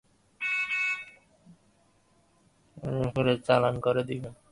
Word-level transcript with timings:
রজবপুরে 2.83 3.33
চালান 3.47 3.75
করে 3.85 4.01
দেবেন। 4.09 4.33